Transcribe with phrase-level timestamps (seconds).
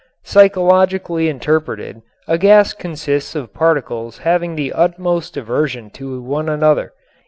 [0.23, 6.93] Psychologically interpreted, a gas consists of particles having the utmost aversion to one another.